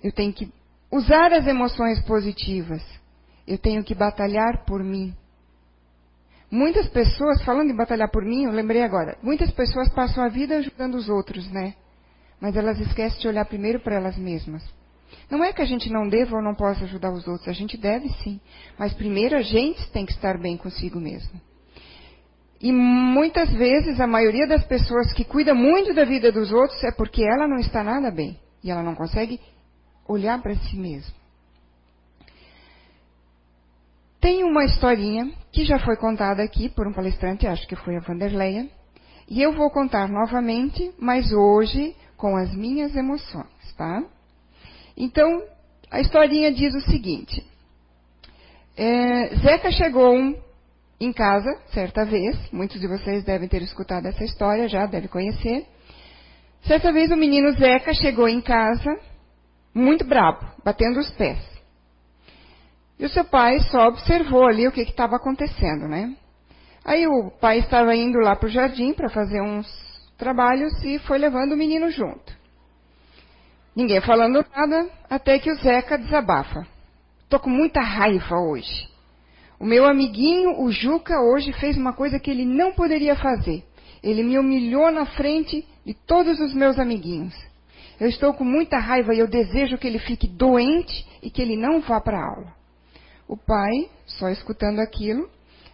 [0.03, 0.51] Eu tenho que
[0.91, 2.83] usar as emoções positivas.
[3.47, 5.15] Eu tenho que batalhar por mim.
[6.51, 10.57] Muitas pessoas, falando em batalhar por mim, eu lembrei agora, muitas pessoas passam a vida
[10.57, 11.73] ajudando os outros, né?
[12.39, 14.63] Mas elas esquecem de olhar primeiro para elas mesmas.
[15.31, 17.75] Não é que a gente não deva ou não possa ajudar os outros, a gente
[17.75, 18.39] deve sim.
[18.77, 21.41] Mas primeiro a gente tem que estar bem consigo mesmo.
[22.63, 26.93] E muitas vezes a maioria das pessoas que cuida muito da vida dos outros é
[26.93, 28.39] porque ela não está nada bem.
[28.63, 29.37] E ela não consegue
[30.07, 31.13] olhar para si mesma.
[34.21, 37.99] Tem uma historinha que já foi contada aqui por um palestrante, acho que foi a
[37.99, 38.69] Vanderleia,
[39.27, 44.01] e eu vou contar novamente, mas hoje com as minhas emoções, tá?
[44.95, 45.43] Então,
[45.91, 47.45] a historinha diz o seguinte:
[48.77, 50.15] é, Zeca chegou
[50.99, 55.65] em casa certa vez, muitos de vocês devem ter escutado essa história já, devem conhecer.
[56.63, 58.97] Certa vez o menino Zeca chegou em casa
[59.73, 61.39] muito bravo, batendo os pés.
[62.97, 66.15] E o seu pai só observou ali o que estava acontecendo, né?
[66.85, 69.67] Aí o pai estava indo lá para o jardim para fazer uns
[70.17, 72.33] trabalhos e foi levando o menino junto.
[73.75, 76.67] Ninguém falando nada, até que o Zeca desabafa.
[77.27, 78.92] Tô com muita raiva hoje.
[79.59, 83.63] O meu amiguinho, o Juca, hoje fez uma coisa que ele não poderia fazer.
[84.01, 87.33] Ele me humilhou na frente de todos os meus amiguinhos.
[87.99, 91.55] Eu estou com muita raiva e eu desejo que ele fique doente e que ele
[91.55, 92.53] não vá para a aula.
[93.27, 95.29] O pai, só escutando aquilo,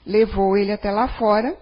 [0.06, 1.58] levou ele até lá fora,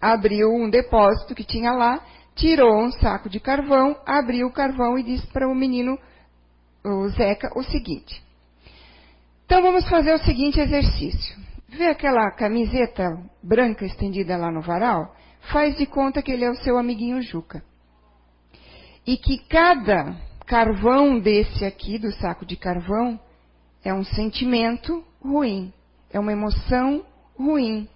[0.00, 2.04] abriu um depósito que tinha lá,
[2.34, 5.98] tirou um saco de carvão, abriu o carvão e disse para o menino,
[6.84, 8.22] o Zeca, o seguinte:
[9.52, 11.36] Então vamos fazer o seguinte exercício.
[11.68, 15.14] Vê aquela camiseta branca estendida lá no varal?
[15.52, 17.62] Faz de conta que ele é o seu amiguinho Juca.
[19.06, 23.20] E que cada carvão desse aqui, do saco de carvão,
[23.84, 25.70] é um sentimento ruim,
[26.10, 27.04] é uma emoção
[27.38, 27.86] ruim,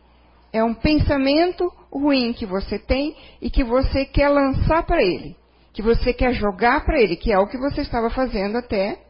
[0.53, 5.35] é um pensamento ruim que você tem e que você quer lançar para ele,
[5.73, 9.01] que você quer jogar para ele, que é o que você estava fazendo até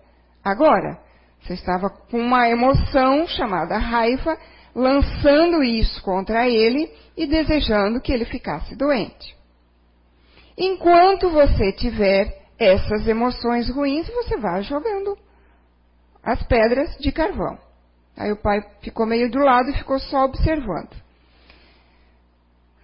[0.44, 1.04] agora.
[1.46, 4.36] Você estava com uma emoção chamada raiva,
[4.74, 9.36] lançando isso contra ele e desejando que ele ficasse doente.
[10.58, 15.16] Enquanto você tiver essas emoções ruins, você vai jogando
[16.20, 17.56] as pedras de carvão.
[18.16, 20.96] Aí o pai ficou meio do lado e ficou só observando.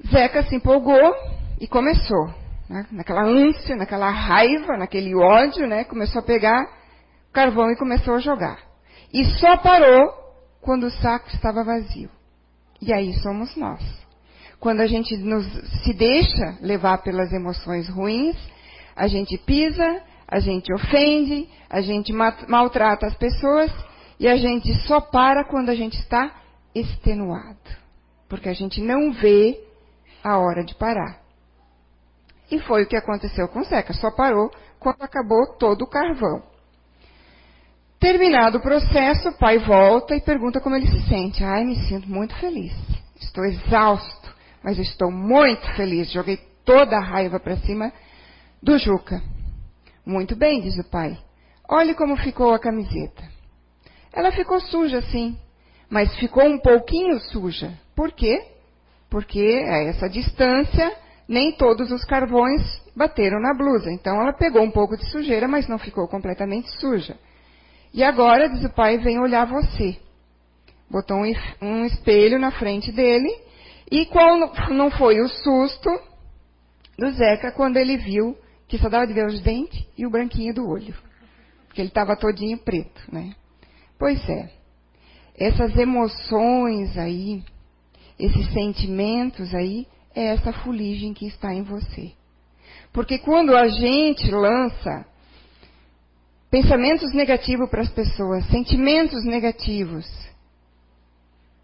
[0.07, 1.17] Zeca se empolgou
[1.61, 2.33] e começou,
[2.69, 6.82] né, naquela ânsia, naquela raiva, naquele ódio, né, começou a pegar
[7.33, 8.59] carvão e começou a jogar.
[9.13, 10.13] E só parou
[10.61, 12.11] quando o saco estava vazio.
[12.81, 13.83] E aí somos nós.
[14.59, 15.45] quando a gente nos,
[15.83, 18.37] se deixa levar pelas emoções ruins,
[18.95, 23.73] a gente pisa, a gente ofende, a gente maltrata as pessoas
[24.21, 26.33] e a gente só para quando a gente está
[26.73, 27.59] extenuado.
[28.29, 29.61] Porque a gente não vê
[30.23, 31.21] a hora de parar.
[32.49, 36.52] E foi o que aconteceu com Zeca, só parou quando acabou todo o carvão.
[38.03, 41.45] Terminado o processo, o pai volta e pergunta como ele se sente.
[41.45, 42.73] Ai, me sinto muito feliz.
[43.21, 46.11] Estou exausto, mas estou muito feliz.
[46.11, 47.93] Joguei toda a raiva para cima
[48.61, 49.23] do Juca.
[50.05, 51.17] Muito bem, diz o pai.
[51.71, 53.23] Olhe como ficou a camiseta.
[54.13, 55.39] Ela ficou suja, sim,
[55.89, 57.73] mas ficou um pouquinho suja.
[57.95, 58.45] Por quê?
[59.09, 60.93] Porque a essa distância
[61.29, 62.63] nem todos os carvões
[62.97, 63.93] bateram na blusa.
[63.93, 67.17] Então ela pegou um pouco de sujeira, mas não ficou completamente suja.
[67.93, 69.97] E agora, diz o pai, vem olhar você.
[70.91, 73.29] Botou um, espelho na frente dele.
[73.91, 74.39] E qual
[74.71, 75.91] não foi o susto
[76.99, 78.37] do Zeca quando ele viu
[78.73, 80.95] que só dava de ver os dentes e o branquinho do olho.
[81.67, 83.35] Porque ele estava todinho preto, né?
[83.99, 84.51] Pois é.
[85.37, 87.43] Essas emoções aí,
[88.19, 92.13] esses sentimentos aí, é essa fuligem que está em você.
[92.95, 95.05] Porque quando a gente lança
[96.53, 100.07] pensamentos negativos para as pessoas, sentimentos negativos,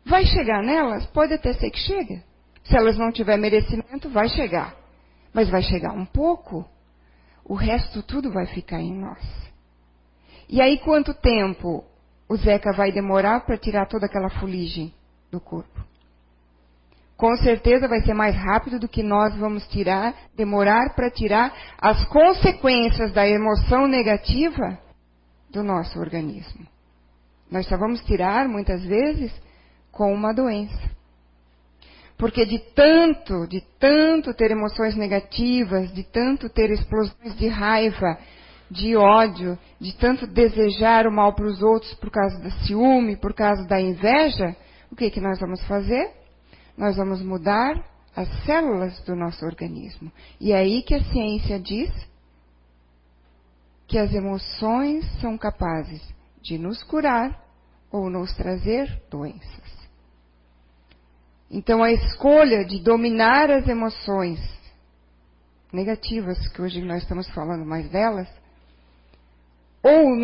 [0.07, 1.05] vai chegar nelas?
[1.09, 2.23] Pode até ser que chegue.
[2.65, 4.75] Se elas não tiverem merecimento, vai chegar.
[5.31, 6.67] Mas vai chegar um pouco.
[7.45, 9.23] O resto tudo vai ficar em nós.
[10.49, 11.85] E aí quanto tempo
[12.27, 14.95] o Zeca vai demorar para tirar toda aquela fuligem
[15.31, 15.85] do corpo?
[17.19, 22.05] Com certeza vai ser mais rápido do que nós vamos tirar, demorar para tirar as
[22.05, 24.79] consequências da emoção negativa
[25.51, 26.65] do nosso organismo.
[27.51, 29.33] Nós só vamos tirar, muitas vezes,
[29.91, 30.79] com uma doença.
[32.17, 38.17] Porque de tanto, de tanto ter emoções negativas, de tanto ter explosões de raiva,
[38.71, 43.35] de ódio, de tanto desejar o mal para os outros por causa do ciúme, por
[43.35, 44.55] causa da inveja,
[44.89, 46.18] o que, que nós vamos fazer?
[46.79, 50.13] Nós vamos mudar as células do nosso organismo.
[50.41, 51.91] E é aí que a ciência diz
[53.89, 56.01] que as emoções são capazes
[56.41, 57.45] de nos curar
[57.91, 59.89] ou nos trazer doenças.
[61.51, 64.39] Então, a escolha de dominar as emoções
[65.73, 68.29] negativas, que hoje nós estamos falando mais delas,
[69.83, 70.15] ou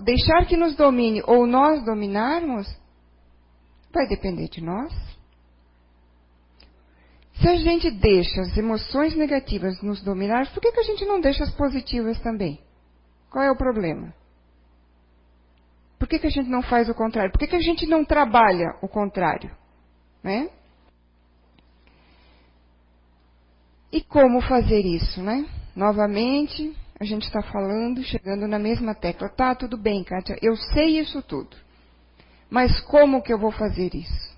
[0.00, 2.66] deixar que nos domine ou nós dominarmos,
[3.92, 5.19] vai depender de nós.
[7.40, 11.20] Se a gente deixa as emoções negativas nos dominar, por que, que a gente não
[11.20, 12.60] deixa as positivas também?
[13.30, 14.12] Qual é o problema?
[15.98, 17.32] Por que, que a gente não faz o contrário?
[17.32, 19.50] Por que, que a gente não trabalha o contrário?
[20.22, 20.50] Né?
[23.90, 25.48] E como fazer isso, né?
[25.74, 29.28] Novamente, a gente está falando, chegando na mesma tecla.
[29.30, 31.56] Tá, tudo bem, Kátia, eu sei isso tudo.
[32.50, 34.29] Mas como que eu vou fazer isso?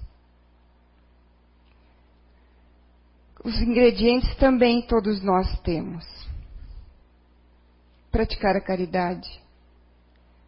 [3.45, 6.05] Os ingredientes também todos nós temos.
[8.11, 9.29] Praticar a caridade,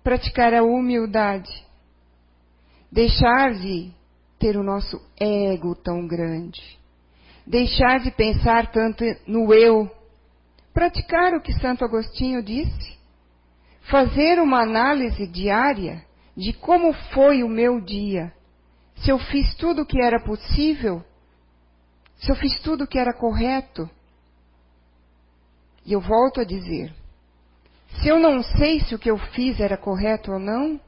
[0.03, 1.51] praticar a humildade,
[2.93, 3.91] deixar de
[4.39, 6.61] ter o nosso ego tão grande,
[7.47, 9.91] deixar de pensar tanto no eu,
[10.73, 12.99] praticar o que Santo Agostinho disse,
[13.91, 16.05] fazer uma análise diária
[16.37, 18.33] de como foi o meu dia,
[18.97, 21.03] se eu fiz tudo o que era possível,
[22.19, 23.89] se eu fiz tudo o que era correto.
[25.85, 26.93] E eu volto a dizer,
[28.01, 30.81] se eu não sei se o que eu fiz era correto ou não,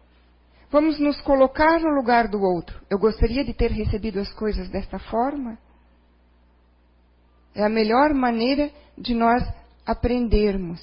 [0.71, 2.81] vamos nos colocar no lugar do outro.
[2.91, 5.59] Eu gostaria de ter recebido as coisas desta forma?
[7.55, 9.43] É a melhor maneira de nós
[9.85, 10.81] aprendermos.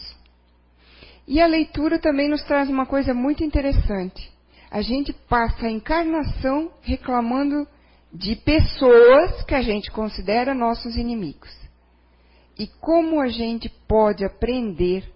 [1.28, 4.32] E a leitura também nos traz uma coisa muito interessante.
[4.70, 7.68] A gente passa a encarnação reclamando
[8.14, 11.52] de pessoas que a gente considera nossos inimigos.
[12.58, 15.12] E como a gente pode aprender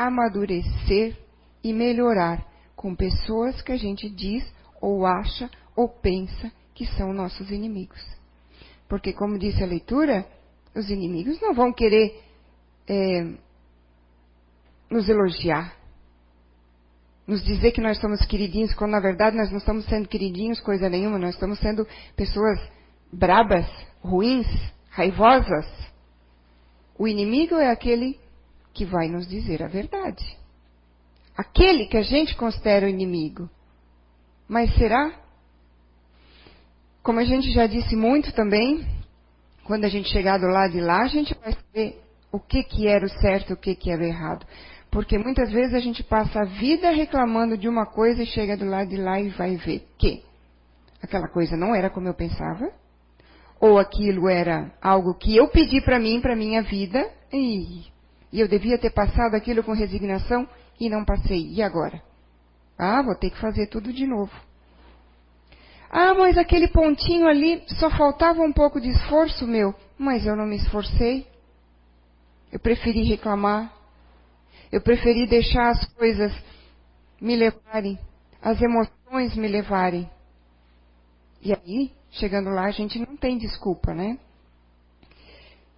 [0.00, 1.16] amadurecer
[1.62, 4.42] e melhorar com pessoas que a gente diz
[4.80, 8.00] ou acha ou pensa que são nossos inimigos.
[8.88, 10.26] Porque, como disse a leitura,
[10.74, 12.22] os inimigos não vão querer
[12.88, 13.34] é,
[14.90, 15.76] nos elogiar,
[17.26, 20.88] nos dizer que nós somos queridinhos, quando na verdade nós não estamos sendo queridinhos coisa
[20.88, 22.58] nenhuma, nós estamos sendo pessoas
[23.12, 23.66] brabas,
[24.00, 24.46] ruins,
[24.90, 25.66] raivosas.
[26.98, 28.18] O inimigo é aquele
[28.72, 30.24] que vai nos dizer a verdade.
[31.36, 33.48] Aquele que a gente considera o inimigo.
[34.48, 35.12] Mas será?
[37.02, 38.86] Como a gente já disse muito também,
[39.70, 42.02] Quando a gente chegar do lado de lá, a gente vai saber
[42.32, 44.44] o que, que era o certo e o que, que era o errado.
[44.90, 48.64] Porque muitas vezes a gente passa a vida reclamando de uma coisa e chega do
[48.64, 50.22] lado de lá e vai ver que
[51.02, 52.72] aquela coisa não era como eu pensava,
[53.60, 57.84] ou aquilo era algo que eu pedi para mim, para minha vida, e,
[58.32, 61.52] e eu devia ter passado aquilo com resignação e não passei.
[61.52, 62.02] E agora?
[62.78, 64.32] Ah, vou ter que fazer tudo de novo.
[65.90, 70.46] Ah, mas aquele pontinho ali só faltava um pouco de esforço meu, mas eu não
[70.46, 71.26] me esforcei.
[72.50, 73.79] Eu preferi reclamar.
[74.70, 76.32] Eu preferi deixar as coisas
[77.20, 77.98] me levarem,
[78.40, 80.08] as emoções me levarem.
[81.42, 84.18] E aí, chegando lá, a gente não tem desculpa, né?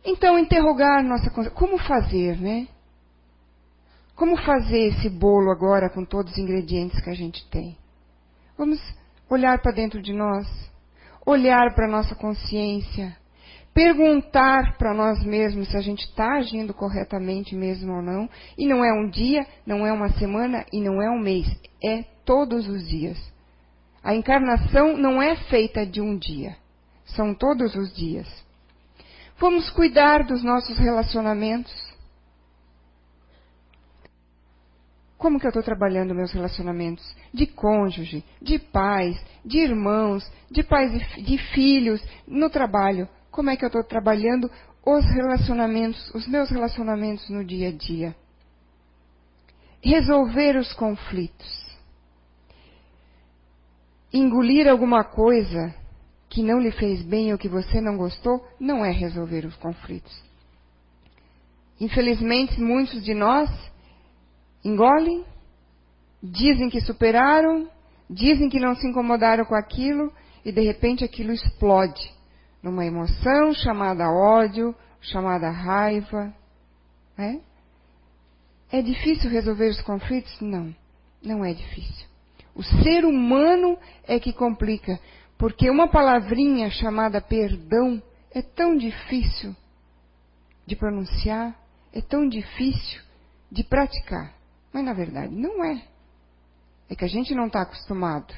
[0.05, 1.59] Então, interrogar nossa consciência.
[1.59, 2.69] Como fazer, né?
[4.15, 7.77] Como fazer esse bolo agora com todos os ingredientes que a gente tem?
[8.59, 8.79] Vamos
[9.29, 10.47] olhar para dentro de nós,
[11.25, 13.17] olhar para a nossa consciência,
[13.75, 18.29] perguntar para nós mesmos se a gente está agindo corretamente mesmo ou não.
[18.57, 21.47] E não é um dia, não é uma semana e não é um mês,
[21.83, 23.19] é todos os dias.
[24.03, 26.57] A encarnação não é feita de um dia,
[27.05, 28.29] são todos os dias.
[29.39, 31.73] Vamos cuidar dos nossos relacionamentos.
[35.17, 37.05] Como que eu estou trabalhando meus relacionamentos?
[37.33, 43.09] De cônjuge, de pais, de irmãos, de pais de filhos, no trabalho.
[43.33, 44.49] Como é que eu estou trabalhando
[44.87, 48.15] os relacionamentos, os meus relacionamentos no dia a dia?
[49.83, 51.63] Resolver os conflitos
[54.13, 55.75] engolir alguma coisa
[56.29, 60.13] que não lhe fez bem ou que você não gostou, não é resolver os conflitos.
[61.81, 63.51] Infelizmente, muitos de nós
[64.65, 65.25] engolem,
[66.23, 67.69] dizem que superaram,
[68.09, 70.13] dizem que não se incomodaram com aquilo
[70.45, 72.22] e de repente aquilo explode
[72.63, 76.33] numa emoção chamada ódio, chamada raiva.
[77.19, 77.39] É?
[78.73, 80.41] é difícil resolver os conflitos?
[80.41, 80.75] Não,
[81.23, 82.07] não é difícil.
[82.55, 84.99] O ser humano é que complica,
[85.37, 89.55] porque uma palavrinha chamada perdão é tão difícil
[90.67, 91.55] de pronunciar,
[91.93, 93.03] é tão difícil
[93.51, 94.35] de praticar.
[94.73, 95.83] Mas na verdade não é.
[96.89, 98.35] É que a gente não está acostumado.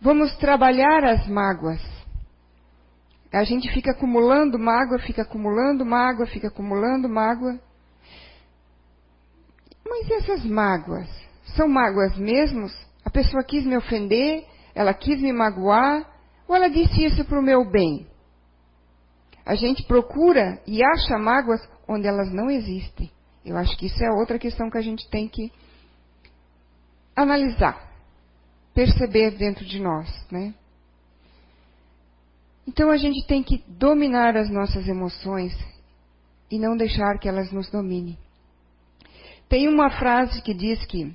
[0.00, 1.78] Vamos trabalhar as mágoas.
[3.30, 7.60] A gente fica acumulando mágoa, fica acumulando mágoa, fica acumulando mágoa.
[9.86, 11.06] Mas essas mágoas?
[11.54, 12.72] São mágoas mesmos?
[13.04, 16.04] A pessoa quis me ofender, ela quis me magoar,
[16.48, 18.06] ou ela disse isso para o meu bem?
[19.44, 23.10] A gente procura e acha mágoas onde elas não existem.
[23.44, 25.52] Eu acho que isso é outra questão que a gente tem que
[27.14, 27.89] analisar,
[28.80, 30.54] perceber dentro de nós, né?
[32.66, 35.52] Então a gente tem que dominar as nossas emoções
[36.50, 38.16] e não deixar que elas nos dominem.
[39.50, 41.14] Tem uma frase que diz que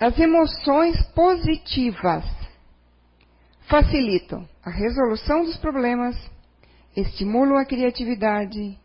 [0.00, 2.24] As emoções positivas
[3.66, 6.16] facilitam a resolução dos problemas,
[6.96, 8.78] estimulam a criatividade,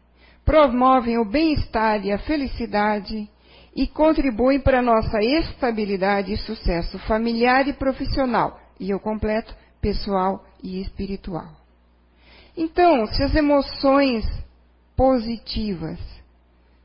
[0.43, 3.29] promovem o bem-estar e a felicidade
[3.75, 10.79] e contribuem para nossa estabilidade e sucesso familiar e profissional, e eu completo, pessoal e
[10.81, 11.49] espiritual.
[12.55, 14.25] Então, se as emoções
[14.95, 15.99] positivas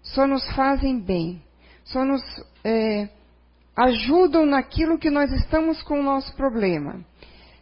[0.03, 1.43] só nos fazem bem,
[1.84, 2.22] só nos
[2.64, 3.09] é,
[3.76, 7.05] ajudam naquilo que nós estamos com o nosso problema,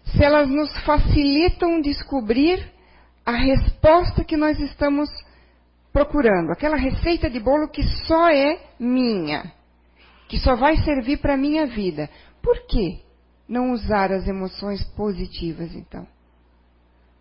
[0.05, 2.64] se elas nos facilitam descobrir
[3.24, 5.11] a resposta que nós estamos
[5.97, 9.51] procurando, aquela receita de bolo que só é minha,
[10.28, 12.11] que só vai servir para a minha vida.
[12.42, 13.01] Por que
[13.49, 16.07] não usar as emoções positivas então?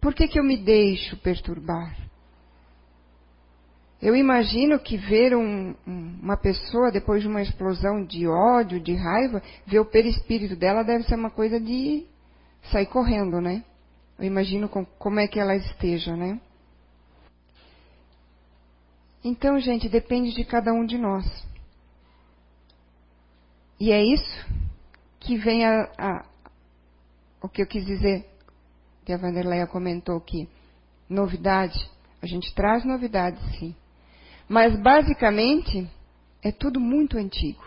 [0.02, 1.96] Por que, que eu me deixo perturbar?
[4.02, 9.42] Eu imagino que ver um, uma pessoa depois de uma explosão de ódio, de raiva,
[9.66, 12.06] ver o perispírito dela deve ser uma coisa de
[12.74, 13.64] sair correndo, né?
[14.20, 16.42] Eu imagino com, como é que ela esteja, né?
[19.28, 21.26] Então, gente, depende de cada um de nós.
[23.80, 24.46] E é isso
[25.20, 26.26] que vem a, a
[27.42, 28.24] o que eu quis dizer,
[29.04, 30.48] que a Vanderleia comentou aqui.
[31.10, 31.90] Novidade.
[32.22, 33.76] A gente traz novidades, sim.
[34.48, 35.90] Mas basicamente
[36.44, 37.66] é tudo muito antigo.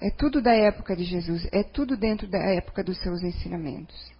[0.00, 4.13] É tudo da época de Jesus, é tudo dentro da época dos seus ensinamentos.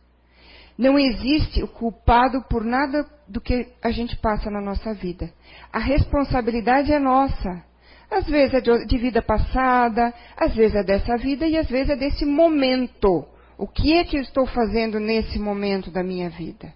[0.77, 5.33] Não existe o culpado por nada do que a gente passa na nossa vida.
[5.73, 7.65] A responsabilidade é nossa.
[8.11, 11.97] Às vezes é de vida passada, às vezes é dessa vida e às vezes é
[11.97, 16.75] desse momento O que é que eu estou fazendo nesse momento da minha vida?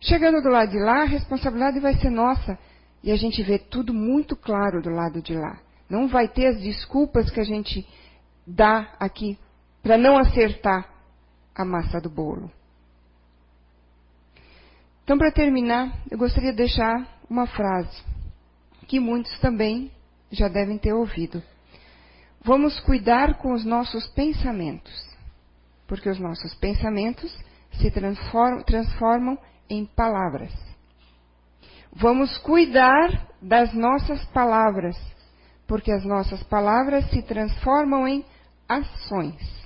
[0.00, 2.56] Chegando do lado de lá, a responsabilidade vai ser nossa.
[3.02, 5.58] E a gente vê tudo muito claro do lado de lá.
[5.90, 7.86] Não vai ter as desculpas que a gente
[8.46, 9.36] dá aqui
[9.82, 10.95] para não acertar
[11.56, 12.50] a massa do bolo.
[15.02, 18.02] Então, para terminar, eu gostaria de deixar uma frase
[18.86, 19.90] que muitos também
[20.30, 21.42] já devem ter ouvido.
[22.44, 24.92] Vamos cuidar com os nossos pensamentos,
[25.86, 27.36] porque os nossos pensamentos
[27.72, 29.38] se transformam, transformam
[29.68, 30.52] em palavras.
[31.92, 34.96] Vamos cuidar das nossas palavras,
[35.66, 38.24] porque as nossas palavras se transformam em
[38.68, 39.65] ações.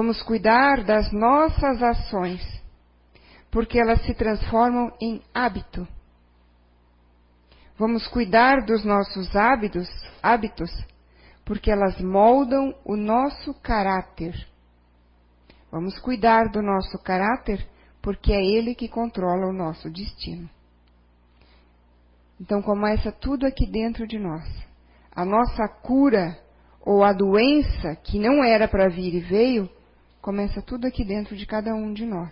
[0.00, 2.40] Vamos cuidar das nossas ações,
[3.50, 5.88] porque elas se transformam em hábito.
[7.76, 9.88] Vamos cuidar dos nossos hábitos,
[10.22, 10.70] hábitos,
[11.44, 14.36] porque elas moldam o nosso caráter.
[15.68, 17.68] Vamos cuidar do nosso caráter,
[18.00, 20.48] porque é ele que controla o nosso destino.
[22.40, 24.44] Então começa tudo aqui dentro de nós.
[25.10, 26.38] A nossa cura
[26.82, 29.68] ou a doença que não era para vir e veio,
[30.28, 32.30] começa tudo aqui dentro de cada um de nós.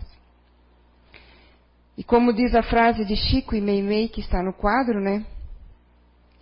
[1.97, 5.25] E como diz a frase de Chico e Meimei que está no quadro, né?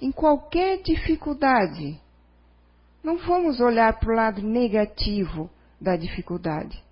[0.01, 1.97] Em qualquer dificuldade,
[3.05, 5.49] não vamos olhar para o lado negativo
[5.81, 6.83] da dificuldade.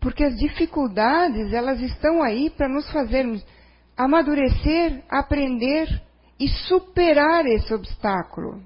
[0.00, 3.44] Porque as dificuldades, elas estão aí para nos fazermos
[3.94, 5.86] amadurecer, aprender
[6.40, 8.62] e superar esse obstáculo.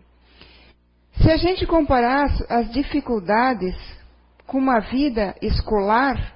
[1.20, 3.74] Se a gente comparar as dificuldades
[4.46, 6.34] com uma vida escolar,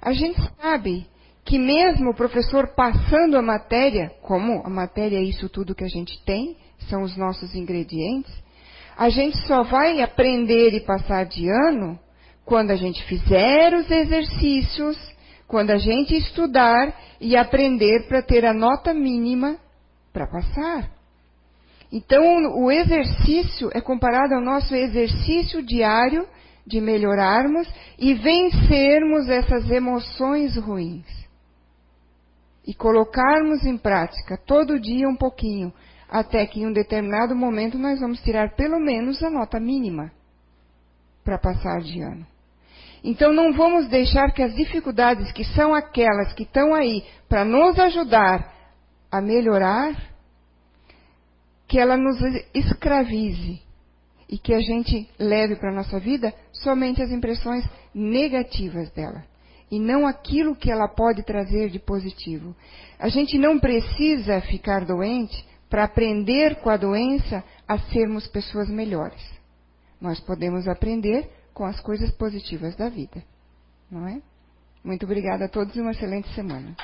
[0.00, 1.06] a gente sabe
[1.44, 5.88] que mesmo o professor passando a matéria, como a matéria é isso tudo que a
[5.88, 6.56] gente tem,
[6.88, 8.32] são os nossos ingredientes,
[8.96, 11.98] a gente só vai aprender e passar de ano
[12.44, 14.96] quando a gente fizer os exercícios,
[15.46, 19.56] quando a gente estudar e aprender para ter a nota mínima
[20.12, 20.90] para passar.
[21.92, 22.22] Então,
[22.62, 26.26] o exercício é comparado ao nosso exercício diário
[26.70, 27.68] de melhorarmos
[27.98, 31.06] e vencermos essas emoções ruins.
[32.66, 35.72] E colocarmos em prática todo dia um pouquinho,
[36.08, 40.12] até que em um determinado momento nós vamos tirar pelo menos a nota mínima
[41.24, 42.26] para passar de ano.
[43.02, 47.78] Então não vamos deixar que as dificuldades que são aquelas que estão aí para nos
[47.78, 48.54] ajudar
[49.10, 49.96] a melhorar,
[51.66, 52.18] que ela nos
[52.54, 53.60] escravize
[54.30, 59.24] e que a gente leve para a nossa vida somente as impressões negativas dela
[59.70, 62.54] e não aquilo que ela pode trazer de positivo.
[62.98, 69.20] A gente não precisa ficar doente para aprender com a doença a sermos pessoas melhores.
[70.00, 73.22] Nós podemos aprender com as coisas positivas da vida,
[73.90, 74.20] não é?
[74.82, 76.74] Muito obrigada a todos e uma excelente semana.